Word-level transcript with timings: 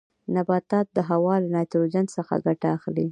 نباتات 0.35 0.87
د 0.93 0.97
هوا 1.09 1.35
له 1.43 1.47
نایتروجن 1.55 2.05
څخه 2.15 2.33
ګټه 2.45 2.67
اخلي. 2.77 3.07